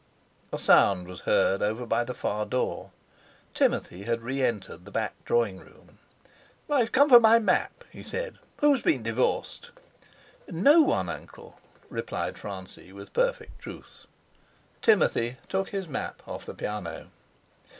[0.51, 2.89] A sound was heard over by the far door.
[3.53, 5.99] Timothy had re entered the back drawing room.
[6.67, 8.39] "I've come for my map," he said.
[8.61, 9.69] "Who's been divorced?"
[10.49, 14.07] "No one, Uncle," replied Francie with perfect truth.
[14.81, 17.11] Timothy took his map off the piano.